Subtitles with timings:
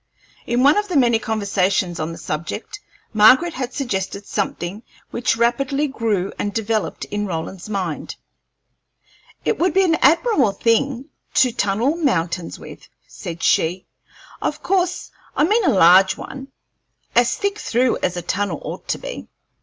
[0.47, 2.79] In one of the many conversations on the subject;
[3.13, 4.81] Margaret had suggested something
[5.11, 8.15] which rapidly grew and developed in Roland's mind.
[9.45, 13.85] "It would be an admirable thing to tunnel mountains with," said she.
[14.41, 16.47] "Of course I mean a large one,
[17.15, 19.27] as thick through as a tunnel ought to be."